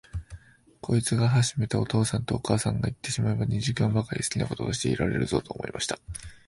[0.81, 5.99] こいつはしめた、お父さんとお母さんがいってしまえば、二時間ばかりは好きなことがしていられるぞ、と思いました。